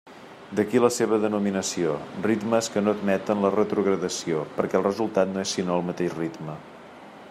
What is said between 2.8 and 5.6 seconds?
no admeten la retrogradació, perquè el resultat no és